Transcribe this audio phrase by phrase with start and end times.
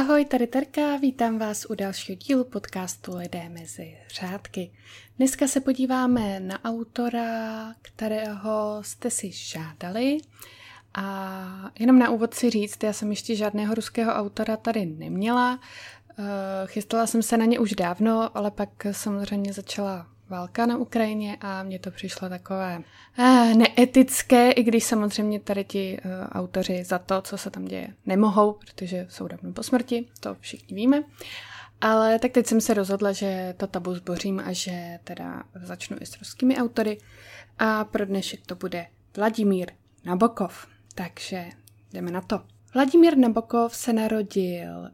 [0.00, 4.70] Ahoj, tady Terka, vítám vás u dalšího dílu podcastu Lidé mezi řádky.
[5.16, 10.18] Dneska se podíváme na autora, kterého jste si žádali.
[10.94, 15.60] A jenom na úvod si říct, já jsem ještě žádného ruského autora tady neměla.
[16.18, 16.22] Eh,
[16.66, 21.62] chystala jsem se na ně už dávno, ale pak samozřejmě začala válka na Ukrajině a
[21.62, 22.82] mně to přišlo takové
[23.18, 27.94] eh, neetické, i když samozřejmě tady ti uh, autoři za to, co se tam děje,
[28.06, 31.02] nemohou, protože jsou dávno po smrti, to všichni víme.
[31.80, 36.06] Ale tak teď jsem se rozhodla, že to tabu zbořím a že teda začnu i
[36.06, 36.98] s ruskými autory.
[37.58, 38.86] A pro dnešek to bude
[39.16, 39.70] Vladimír
[40.04, 40.66] Nabokov.
[40.94, 41.44] Takže
[41.92, 42.40] jdeme na to.
[42.74, 44.90] Vladimír Nabokov se narodil eh,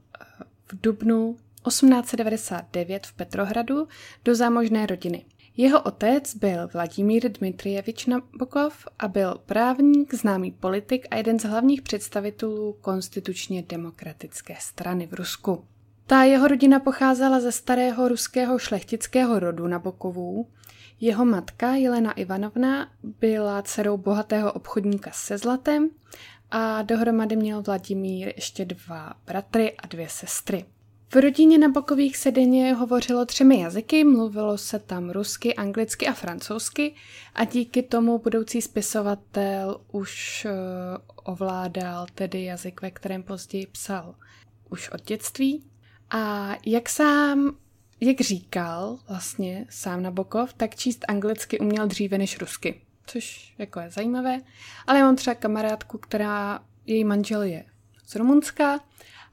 [0.66, 1.36] v Dubnu
[1.70, 3.88] 1899 v Petrohradu
[4.24, 5.24] do zámožné rodiny.
[5.56, 11.82] Jeho otec byl Vladimír Dmitrijevič Nabokov a byl právník, známý politik a jeden z hlavních
[11.82, 15.64] představitelů konstitučně demokratické strany v Rusku.
[16.06, 20.48] Ta jeho rodina pocházela ze starého ruského šlechtického rodu Nabokovů.
[21.00, 25.90] Jeho matka Jelena Ivanovna byla dcerou bohatého obchodníka se zlatem
[26.50, 30.64] a dohromady měl Vladimír ještě dva bratry a dvě sestry.
[31.08, 36.94] V rodině Nabokových se denně hovořilo třemi jazyky, mluvilo se tam rusky, anglicky a francouzsky
[37.34, 44.14] a díky tomu budoucí spisovatel už uh, ovládal tedy jazyk, ve kterém později psal
[44.70, 45.64] už od dětství.
[46.10, 47.56] A jak sám,
[48.00, 53.90] jak říkal vlastně sám Nabokov, tak číst anglicky uměl dříve než rusky, což jako je
[53.90, 54.40] zajímavé.
[54.86, 57.64] Ale mám třeba kamarádku, která, její manžel je
[58.06, 58.80] z Rumunska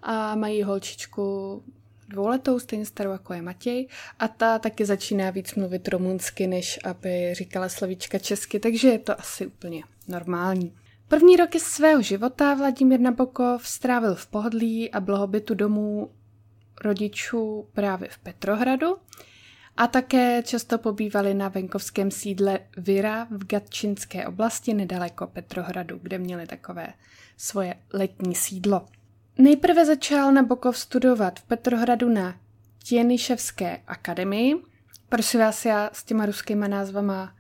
[0.04, 1.64] a mají holčičku
[2.08, 3.88] dvouletou, stejně starou jako je Matěj
[4.20, 9.20] a ta taky začíná víc mluvit rumunsky, než aby říkala slovíčka česky, takže je to
[9.20, 10.76] asi úplně normální.
[11.08, 16.12] První roky svého života Vladimír Nabokov strávil v pohodlí a blahobytu domů
[16.84, 18.98] rodičů právě v Petrohradu
[19.78, 26.48] a také často pobývali na venkovském sídle Vira v Gatčinské oblasti nedaleko Petrohradu, kde měli
[26.48, 26.88] takové
[27.38, 28.86] svoje letní sídlo.
[29.38, 32.40] Nejprve začal Nabokov studovat v Petrohradu na
[32.84, 34.56] Těniševské akademii.
[35.10, 37.36] Prosím vás, já s těma ruskýma názvama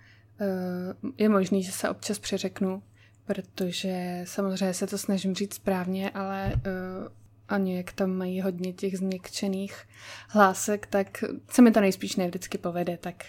[1.04, 2.84] uh, je možný, že se občas přeřeknu,
[3.26, 7.08] protože samozřejmě se to snažím říct správně, ale uh,
[7.50, 9.84] ani jak tam mají hodně těch změkčených
[10.30, 13.24] hlásek, tak se mi to nejspíš ne vždycky povede, tak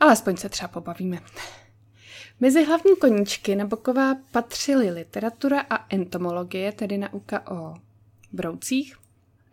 [0.00, 1.18] alespoň se třeba pobavíme.
[2.42, 7.74] Mezi hlavní koníčky Naboková patřily literatura a entomologie, tedy nauka o
[8.32, 8.96] broucích,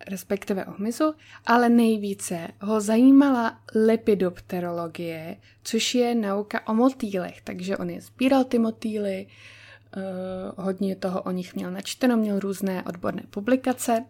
[0.07, 1.13] respektive o hmyzu,
[1.45, 8.59] ale nejvíce ho zajímala lepidopterologie, což je nauka o motýlech, takže on je sbíral ty
[8.59, 14.05] motýly, uh, hodně toho o nich měl načteno, měl různé odborné publikace.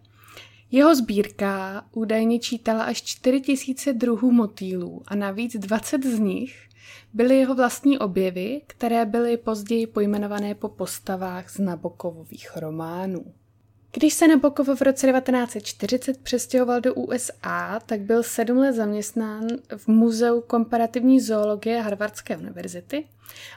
[0.70, 6.69] Jeho sbírka údajně čítala až 4000 druhů motýlů a navíc 20 z nich
[7.12, 13.24] byly jeho vlastní objevy, které byly později pojmenované po postavách z Nabokovových románů.
[13.92, 19.46] Když se Nabokov v roce 1940 přestěhoval do USA, tak byl sedm let zaměstnán
[19.76, 23.08] v Muzeu komparativní zoologie Harvardské univerzity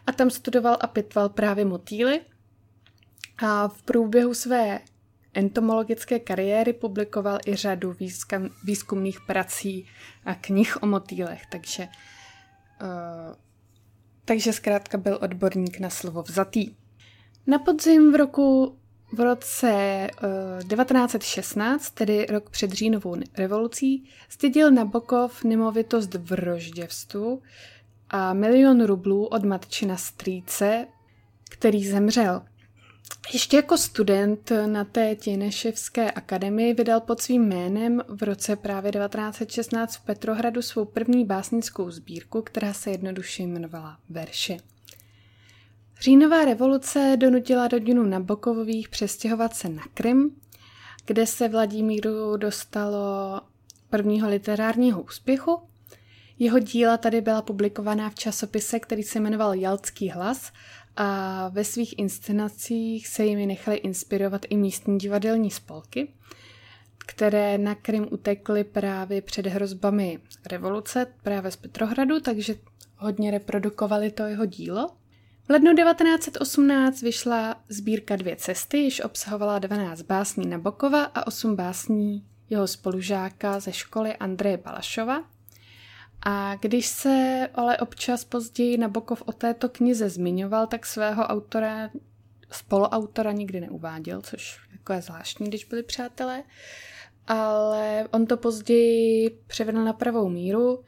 [0.07, 2.21] a tam studoval a pitval právě motýly.
[3.37, 4.79] A v průběhu své
[5.33, 7.95] entomologické kariéry publikoval i řadu
[8.63, 9.87] výzkumných prací
[10.25, 11.87] a knih o motýlech, takže
[14.25, 16.75] takže zkrátka byl odborník na slovo vzatý.
[17.47, 18.77] Na podzim v roku
[19.13, 20.07] v roce
[20.63, 27.41] uh, 1916, tedy rok před říjnovou revolucí, zdědil Nabokov nemovitost v Rožděvstu
[28.09, 30.87] a milion rublů od matčina strýce,
[31.49, 32.41] který zemřel.
[33.33, 39.95] Ještě jako student na té Těneševské akademii vydal pod svým jménem v roce právě 1916
[39.95, 44.57] v Petrohradu svou první básnickou sbírku, která se jednoduše jmenovala Verše.
[46.01, 50.35] Říjnová revoluce donutila rodinu Nabokových přestěhovat se na Krym,
[51.05, 53.41] kde se Vladimíru dostalo
[53.89, 55.59] prvního literárního úspěchu.
[56.39, 60.51] Jeho díla tady byla publikovaná v časopise, který se jmenoval Jalcký hlas
[60.95, 66.13] a ve svých inscenacích se jimi nechali inspirovat i místní divadelní spolky,
[66.97, 72.55] které na Krym utekly právě před hrozbami revoluce právě z Petrohradu, takže
[72.97, 74.89] hodně reprodukovali to jeho dílo.
[75.47, 82.25] V lednu 1918 vyšla sbírka Dvě cesty, již obsahovala 12 básní Nabokova a 8 básní
[82.49, 85.32] jeho spolužáka ze školy Andreje Balašova.
[86.25, 91.89] A když se ale občas později Nabokov o této knize zmiňoval, tak svého autora,
[92.51, 96.43] spoluautora nikdy neuváděl, což jako je zvláštní, když byli přátelé.
[97.27, 100.83] ale on to později převedl na pravou míru,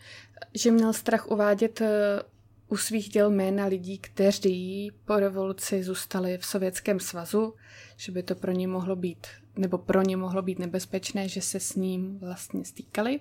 [0.53, 2.21] že měl strach uvádět eh,
[2.67, 7.53] u svých děl jména lidí, kteří po revoluci zůstali v Sovětském svazu,
[7.97, 11.59] že by to pro ně mohlo být, nebo pro ně mohlo být nebezpečné, že se
[11.59, 13.19] s ním vlastně stýkali.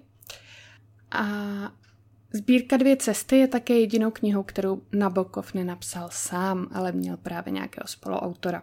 [1.11, 1.25] A
[2.35, 7.87] sbírka Dvě cesty je také jedinou knihou, kterou Nabokov nenapsal sám, ale měl právě nějakého
[7.87, 8.63] spoluautora.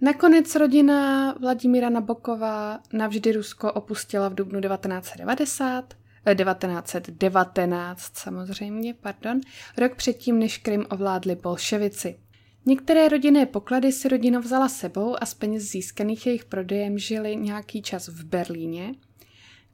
[0.00, 5.94] Nakonec rodina Vladimíra Nabokova navždy Rusko opustila v dubnu 1990,
[6.34, 9.40] 1919 eh, samozřejmě, pardon,
[9.78, 12.18] rok předtím, než Krym ovládli bolševici.
[12.66, 17.82] Některé rodinné poklady si rodina vzala sebou a z peněz získaných jejich prodejem žili nějaký
[17.82, 18.94] čas v Berlíně–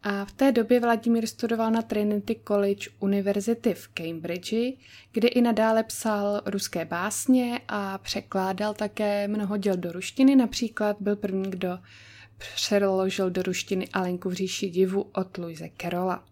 [0.07, 4.79] a v té době Vladimír studoval na Trinity College univerzity v Cambridge,
[5.13, 10.37] kde i nadále psal ruské básně a překládal také mnoho děl do ruštiny.
[10.37, 11.79] Například byl první, kdo
[12.55, 16.25] přeložil do ruštiny Alenku v říši divu od Louise Carola.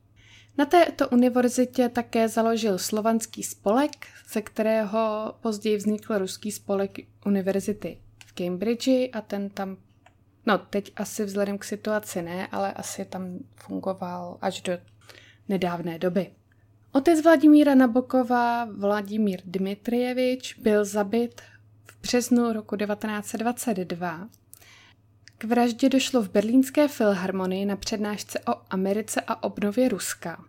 [0.58, 8.32] Na této univerzitě také založil slovanský spolek, ze kterého později vznikl ruský spolek univerzity v
[8.32, 9.76] Cambridge a ten tam
[10.46, 14.78] No, teď asi vzhledem k situaci ne, ale asi tam fungoval až do
[15.48, 16.30] nedávné doby.
[16.92, 21.40] Otec Vladimíra Nabokova, Vladimír Dmitrijevič, byl zabit
[21.86, 24.28] v březnu roku 1922.
[25.38, 30.44] K vraždě došlo v berlínské filharmonii na přednášce o Americe a obnově Ruska.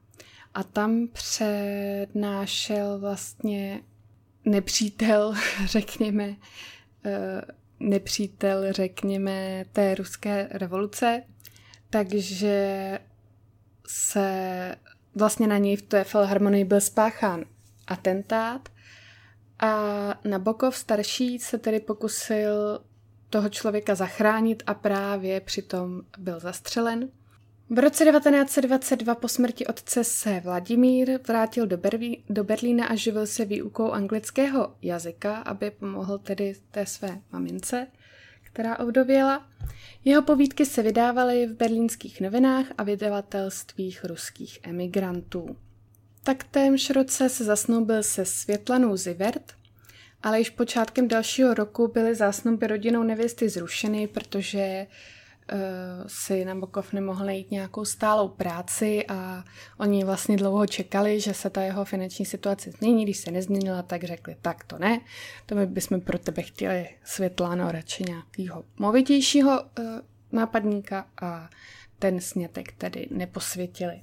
[0.53, 3.81] A tam přednášel vlastně
[4.45, 5.33] nepřítel,
[5.65, 6.35] řekněme,
[7.05, 7.41] eh,
[7.89, 11.23] nepřítel, řekněme, té ruské revoluce,
[11.89, 12.99] takže
[13.87, 14.75] se
[15.15, 17.45] vlastně na něj v té filharmonii byl spáchán
[17.87, 18.69] atentát
[19.59, 19.69] a
[20.25, 22.79] Nabokov starší se tedy pokusil
[23.29, 27.09] toho člověka zachránit a právě přitom byl zastřelen.
[27.73, 33.27] V roce 1922 po smrti otce se Vladimír vrátil do, Berlí- do Berlína a živil
[33.27, 37.87] se výukou anglického jazyka, aby pomohl tedy té své mamince,
[38.43, 39.47] která ovdověla.
[40.05, 45.57] Jeho povídky se vydávaly v berlínských novinách a vydavatelstvích ruských emigrantů.
[46.23, 49.53] Tak témž roce se zasnoubil se Světlanou Zivert,
[50.23, 54.93] ale již počátkem dalšího roku byly zásnuby rodinou nevěsty zrušeny, protože uh,
[56.07, 59.43] si Nabokov nemohl najít nějakou stálou práci a
[59.79, 63.03] oni vlastně dlouho čekali, že se ta jeho finanční situace změní.
[63.03, 65.01] Když se nezměnila, tak řekli, tak to ne,
[65.45, 69.85] to my bychom pro tebe chtěli Světláno radši nějakého movitějšího uh,
[70.31, 71.49] nápadníka a
[71.99, 74.01] ten snětek tedy neposvětili.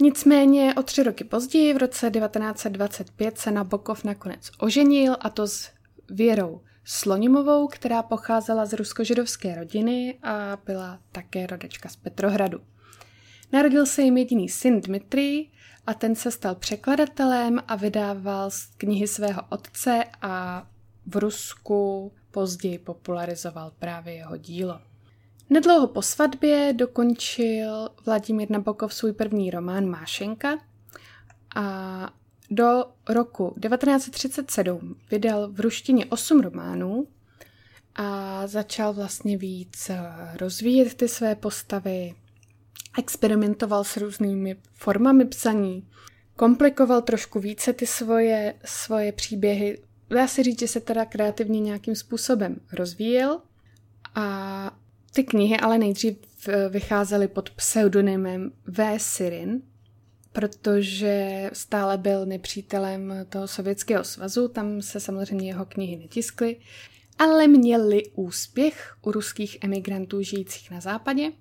[0.00, 5.70] Nicméně o tři roky později, v roce 1925, se Nabokov nakonec oženil a to s
[6.10, 12.60] Věrou Slonimovou, která pocházela z ruskožidovské rodiny a byla také rodačka z Petrohradu.
[13.52, 15.50] Narodil se jim jediný syn Dmitrij
[15.86, 20.66] a ten se stal překladatelem a vydával knihy svého otce a
[21.06, 24.80] v Rusku později popularizoval právě jeho dílo.
[25.50, 30.58] Nedlouho po svatbě dokončil Vladimír Nabokov svůj první román Mášenka
[31.54, 32.10] a
[32.54, 37.06] do roku 1937 vydal v ruštině osm románů
[37.94, 40.02] a začal vlastně víc eh,
[40.36, 42.14] rozvíjet ty své postavy,
[42.98, 45.88] experimentoval s různými formami psaní,
[46.36, 49.78] komplikoval trošku více ty svoje, svoje příběhy.
[50.10, 53.40] Dá se říct, že se teda kreativně nějakým způsobem rozvíjel
[54.14, 54.76] a
[55.14, 56.16] ty knihy ale nejdřív
[56.48, 58.98] eh, vycházely pod pseudonymem V.
[58.98, 59.62] Sirin,
[60.32, 66.56] protože stále byl nepřítelem toho Sovětského svazu, tam se samozřejmě jeho knihy netiskly,
[67.18, 71.32] ale měli úspěch u ruských emigrantů žijících na západě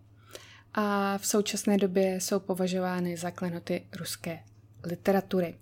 [0.74, 4.40] a v současné době jsou považovány za klenoty ruské
[4.84, 5.56] literatury.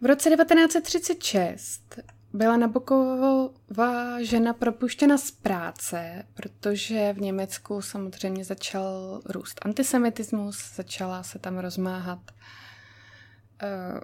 [0.00, 2.00] V roce 1936
[2.32, 11.38] byla Naboková žena propuštěna z práce, protože v Německu samozřejmě začal růst antisemitismus, začala se
[11.38, 12.20] tam rozmáhat
[13.62, 14.00] uh,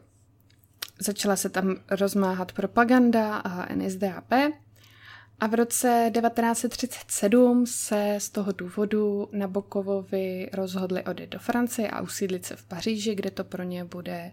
[0.99, 4.33] začala se tam rozmáhat propaganda a NSDAP
[5.41, 12.45] a v roce 1937 se z toho důvodu Nabokovovi rozhodli odejít do Francie a usídlit
[12.45, 14.33] se v Paříži, kde to pro ně bude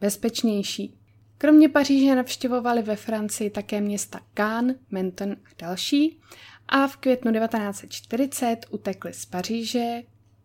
[0.00, 0.98] bezpečnější.
[1.38, 6.20] Kromě Paříže navštěvovali ve Francii také města Cannes, Menton a další
[6.68, 10.02] a v květnu 1940 utekli z Paříže,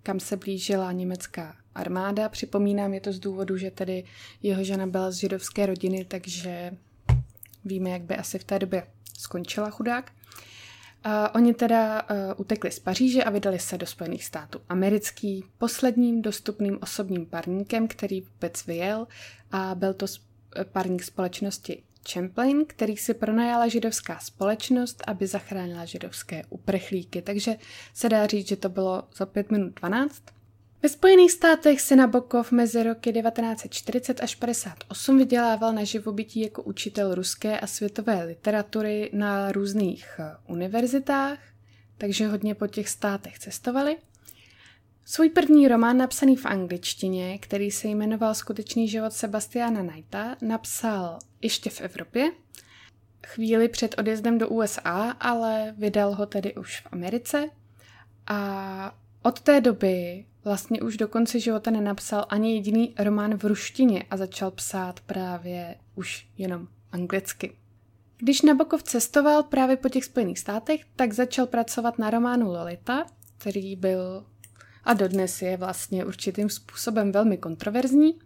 [0.08, 2.30] kam se blížila německá armáda.
[2.30, 4.04] Připomínám, je to z důvodu, že tedy
[4.42, 6.72] jeho žena byla z židovské rodiny, takže
[7.66, 8.88] víme, jak by asi v té době
[9.20, 10.12] skončila chudák.
[11.04, 16.22] A oni teda uh, utekli z Paříže a vydali se do Spojených států americký, posledním
[16.22, 19.08] dostupným osobním parníkem, který vůbec vyjel
[19.52, 20.06] a byl to
[20.72, 21.84] parník společnosti
[22.14, 27.22] Champlain, který si pronajala židovská společnost, aby zachránila židovské uprchlíky.
[27.22, 27.56] Takže
[27.94, 30.24] se dá říct, že to bylo za 5 minut 12.
[30.84, 37.16] Ve Spojených státech se Nabokov mezi roky 1940 až 58 vydělával na živobytí jako učitel
[37.16, 41.40] ruské a světové literatury na různých eh, univerzitách,
[41.98, 43.98] takže hodně po těch státech cestovali.
[45.10, 51.70] Svůj první román napsaný v angličtině, který se jmenoval Skutečný život Sebastiana Knighta, napsal ještě
[51.70, 52.32] v Evropě,
[53.28, 57.50] chvíli před odjezdem do USA, ale vydal ho tedy už v Americe
[58.28, 64.04] a od té doby vlastně už do konce života nenapsal ani jediný román v ruštině
[64.10, 67.56] a začal psát právě už jenom anglicky.
[68.18, 73.06] Když Nabokov cestoval právě po těch Spojených státech, tak začal pracovat na románu Lolita,
[73.38, 74.26] který byl
[74.88, 78.20] a dodnes je vlastně určitým způsobem velmi kontroverzní.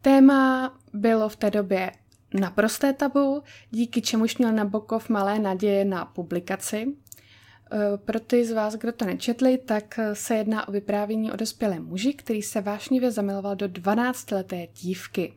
[0.00, 1.92] Téma bylo v té době
[2.34, 6.86] naprosté tabu, díky čemuž měl Nabokov malé naděje na publikaci.
[6.86, 11.84] E, pro ty z vás, kdo to nečetli, tak se jedná o vyprávění o dospělém
[11.84, 15.34] muži, který se vášnivě zamiloval do 12-leté dívky.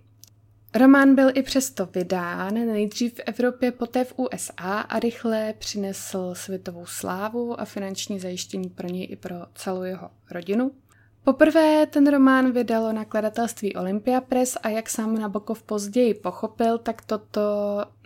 [0.75, 6.85] Román byl i přesto vydán, nejdřív v Evropě, poté v USA a rychle přinesl světovou
[6.85, 10.71] slávu a finanční zajištění pro něj i pro celou jeho rodinu.
[11.23, 17.41] Poprvé ten román vydalo nakladatelství Olympia Press a jak sám Nabokov později pochopil, tak toto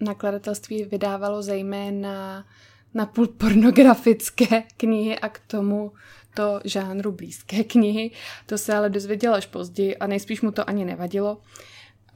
[0.02, 2.46] nakladatelství vydávalo zejména
[2.94, 5.92] na půl pornografické knihy a k tomu
[6.34, 8.12] to žánru blízké knihy.
[8.46, 11.38] To se ale dozvěděl až později a nejspíš mu to ani nevadilo.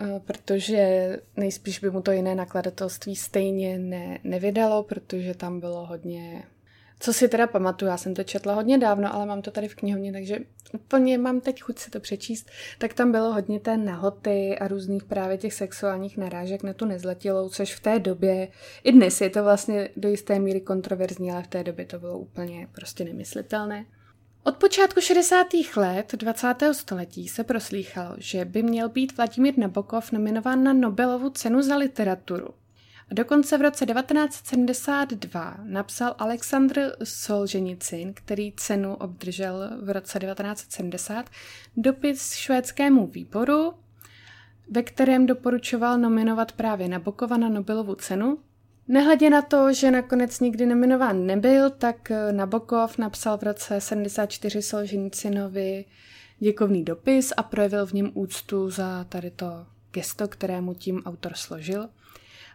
[0.01, 6.43] Eh, protože nejspíš by mu to jiné nakladatelství stejně ne, nevydalo, protože tam bylo hodně...
[6.99, 9.75] Co si teda pamatuju, já jsem to četla hodně dávno, ale mám to tady v
[9.75, 10.37] knihovně, takže
[10.73, 15.03] úplně mám teď chuť si to přečíst, tak tam bylo hodně té nahoty a různých
[15.03, 18.47] právě těch sexuálních narážek na tu nezletilou, což v té době,
[18.83, 22.17] i dnes je to vlastně do jisté míry kontroverzní, ale v té době to bylo
[22.17, 23.85] úplně prostě nemyslitelné.
[24.44, 25.48] Od počátku 60.
[25.75, 26.56] let 20.
[26.72, 32.48] století se proslýchalo, že by měl být Vladimír Nabokov nominován na Nobelovu cenu za literaturu.
[33.12, 41.29] A dokonce v roce 1972 napsal Aleksandr Solženicin, který cenu obdržel v roce 1970,
[41.77, 43.74] dopis švédskému výboru,
[44.70, 48.38] ve kterém doporučoval nominovat právě Nabokova na Nobelovu cenu
[48.88, 54.62] Nehledě na to, že nakonec nikdy nominován nebyl, tak eh, Nabokov napsal v roce 74
[54.62, 55.86] Solženicinovi
[56.39, 61.89] děkovný dopis a projevil v něm úctu za tady to gesto, kterému tím autor složil.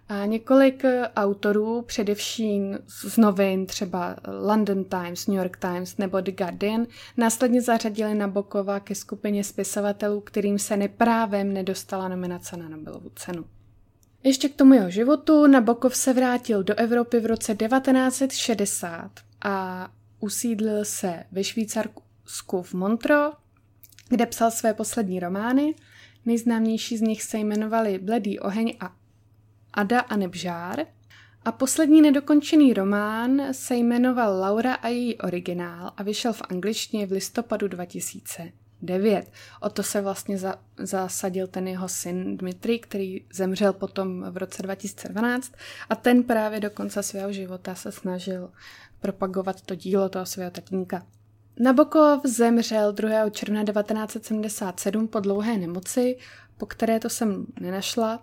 [0.08, 6.32] A několik eh, autorů, především z novin, třeba London Times, New York Times nebo The
[6.32, 6.86] Guardian,
[7.16, 13.44] následně zařadili Nabokova ke skupině spisovatelů, kterým se neprávem nedostala nominace na Nobelovu cenu.
[14.24, 19.10] Ještě k tomu jeho životu Nabokov se vrátil do Evropy v roce 1960
[19.44, 19.88] a
[20.20, 23.32] usídlil se ve Švýcarsku v Montro,
[24.08, 25.74] kde psal své poslední romány.
[26.26, 28.96] Nejznámější z nich se jmenovali Bledý oheň a
[29.74, 30.86] Ada a Nebžár.
[31.44, 37.12] A poslední nedokončený román se jmenoval Laura a její originál a vyšel v angličtině v
[37.12, 38.52] listopadu 2000.
[38.82, 39.30] 9.
[39.60, 44.62] O to se vlastně za, zasadil ten jeho syn Dmitry, který zemřel potom v roce
[44.62, 45.52] 2012
[45.90, 48.50] a ten právě do konce svého života se snažil
[49.00, 51.06] propagovat to dílo toho svého tatínka.
[51.58, 53.30] Nabokov zemřel 2.
[53.30, 56.18] června 1977 po dlouhé nemoci,
[56.56, 58.22] po které to jsem nenašla,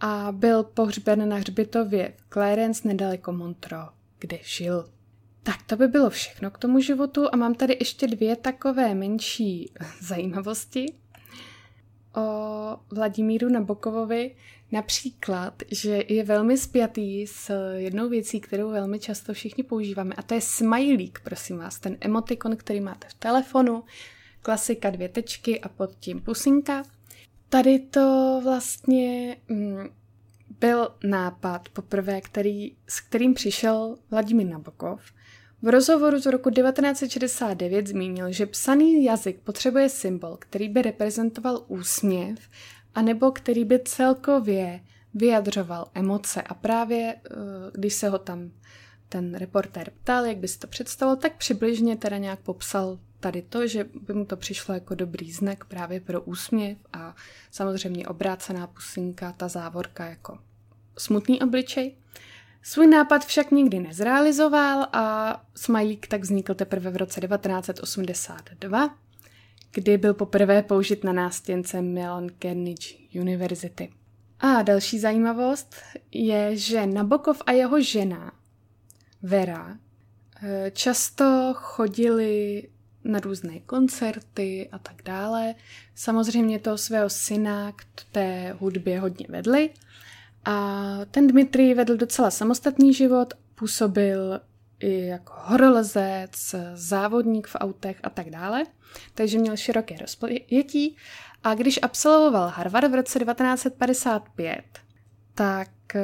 [0.00, 3.78] a byl pohřben na hřbitově v Clarence nedaleko Montro,
[4.18, 4.97] kde žil.
[5.42, 9.72] Tak to by bylo všechno k tomu životu a mám tady ještě dvě takové menší
[10.00, 10.94] zajímavosti
[12.16, 14.34] o Vladimíru Nabokovovi.
[14.72, 20.34] Například, že je velmi spjatý s jednou věcí, kterou velmi často všichni používáme a to
[20.34, 23.84] je smajlík, prosím vás, ten emotikon, který máte v telefonu,
[24.42, 26.82] klasika dvě tečky a pod tím pusinka.
[27.48, 29.88] Tady to vlastně mm,
[30.60, 35.00] byl nápad poprvé, který, s kterým přišel Vladimír Nabokov
[35.62, 42.38] v rozhovoru z roku 1969 zmínil, že psaný jazyk potřebuje symbol, který by reprezentoval úsměv,
[42.94, 44.80] anebo který by celkově
[45.14, 46.42] vyjadřoval emoce.
[46.42, 47.34] A právě eh,
[47.74, 48.50] když se ho tam
[49.08, 53.66] ten reportér ptal, jak by si to představil, tak přibližně teda nějak popsal tady to,
[53.66, 57.14] že by mu to přišlo jako dobrý znak právě pro úsměv a
[57.50, 60.38] samozřejmě obrácená pusinka, ta závorka jako
[60.98, 61.94] smutný obličej.
[62.62, 68.96] Svůj nápad však nikdy nezrealizoval a smajlík tak vznikl teprve v roce 1982,
[69.72, 73.92] kdy byl poprvé použit na nástěnce Milan Carnegie University.
[74.40, 75.74] A další zajímavost
[76.12, 78.32] je, že Nabokov a jeho žena
[79.22, 79.76] Vera
[80.42, 82.62] eh, často chodili
[83.04, 85.54] na různé koncerty a tak dále.
[85.94, 89.70] Samozřejmě toho svého syna k té hudbě hodně vedli.
[90.44, 94.40] A ten Dmitrij vedl docela samostatný život, působil
[94.80, 98.64] i jako horolezec, závodník v autech a tak dále,
[99.14, 100.96] takže měl široké rozpojetí.
[101.44, 104.62] A když absolvoval Harvard v roce 1955,
[105.34, 106.02] tak eh,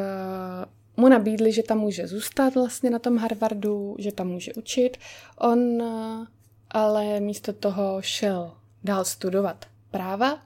[0.97, 4.97] mu nabídli, že tam může zůstat vlastně na tom Harvardu, že tam může učit.
[5.39, 6.27] On eh,
[6.71, 10.39] ale místo toho šel dál studovat práva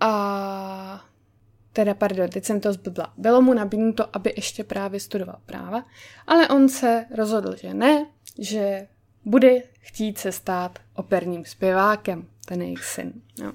[0.00, 1.04] a
[1.72, 3.12] teda pardon, teď jsem to zblbla.
[3.16, 5.84] Bylo mu nabídnuto, aby ještě právě studoval práva,
[6.26, 8.06] ale on se rozhodl, že ne,
[8.38, 8.88] že
[9.24, 13.12] bude chtít se stát operním zpěvákem, ten jejich syn.
[13.40, 13.52] No.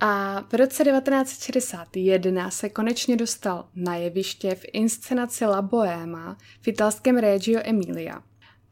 [0.00, 7.18] A v roce 1961 se konečně dostal na jeviště v inscenaci La Bohema v italském
[7.18, 8.22] Reggio Emilia.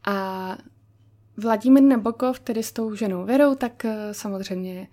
[0.05, 0.57] A
[1.37, 4.87] Vladimír Nabokov, tedy s tou ženou Verou, tak eh, samozřejmě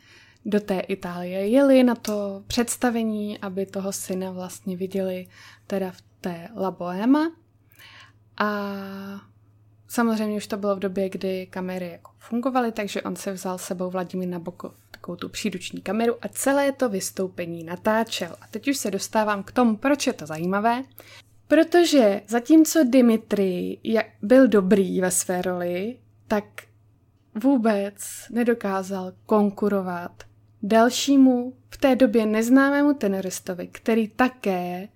[0.47, 5.26] do té Itálie jeli na to představení, aby toho syna vlastně viděli
[5.67, 7.33] teda v té La Bohema.
[8.38, 8.67] A
[9.88, 13.91] samozřejmě už to bylo v době, kdy kamery jako fungovaly, takže on se vzal sebou
[13.91, 18.37] Vladimír Nabokov takovou tu příruční kameru a celé to vystoupení natáčel.
[18.41, 20.85] A teď už se dostávám k tomu, proč je to zajímavé.
[21.49, 23.79] Protože zatímco Dimitri
[24.23, 25.99] byl dobrý ve své roli,
[26.29, 26.45] tak
[27.35, 27.95] vůbec
[28.31, 30.23] nedokázal konkurovat
[30.63, 34.89] dalšímu v té době neznámému tenoristovi, který také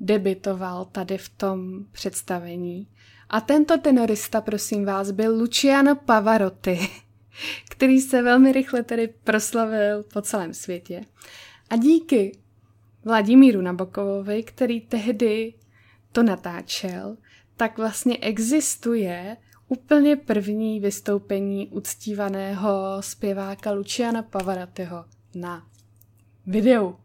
[0.00, 2.88] debitoval tady v tom představení.
[3.28, 6.78] A tento tenorista, prosím vás, byl Luciano Pavarotti,
[7.70, 11.00] který se velmi rychle tedy proslavil po celém světě.
[11.70, 12.38] A díky
[13.04, 15.54] Vladimíru Nabokovovi, který tehdy
[16.12, 17.16] to natáčel,
[17.56, 19.36] tak vlastně existuje
[19.70, 25.04] úplně první vystoupení uctívaného zpěváka Luciana Pavaratiho
[25.34, 25.66] na
[26.46, 26.96] videu.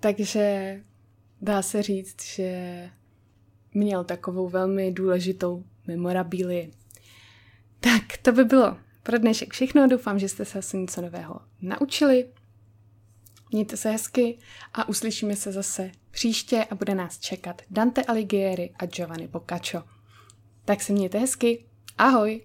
[0.00, 0.80] Takže
[1.40, 2.90] dá se říct, že
[3.74, 6.72] měl takovou velmi důležitou memorabilii.
[7.80, 9.88] Tak to by bylo pro dnešek všechno.
[9.88, 12.28] Doufám, že jste se asi něco nového naučili.
[13.52, 14.38] Mějte se hezky
[14.74, 19.82] a uslyšíme se zase příště a bude nás čekat Dante Alighieri a Giovanni Boccaccio.
[20.64, 21.67] Tak se mějte hezky.
[21.98, 22.42] Ahoj!